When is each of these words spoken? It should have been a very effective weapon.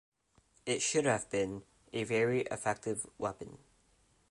It 0.65 0.81
should 0.81 1.05
have 1.05 1.29
been 1.29 1.61
a 1.93 2.05
very 2.05 2.41
effective 2.49 3.05
weapon. 3.19 3.59